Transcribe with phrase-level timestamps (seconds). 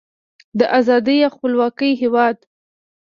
[0.59, 2.37] د ازادۍ او خپلواکۍ هیواد.